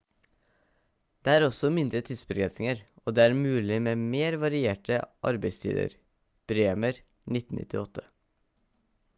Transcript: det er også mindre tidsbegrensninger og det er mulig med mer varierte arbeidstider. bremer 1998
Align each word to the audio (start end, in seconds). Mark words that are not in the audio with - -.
det 1.27 1.33
er 1.33 1.43
også 1.47 1.69
mindre 1.75 2.01
tidsbegrensninger 2.07 2.79
og 3.11 3.15
det 3.17 3.25
er 3.27 3.37
mulig 3.41 3.77
med 3.89 4.01
mer 4.15 4.39
varierte 4.45 4.97
arbeidstider. 5.33 5.95
bremer 6.53 7.01
1998 7.39 8.09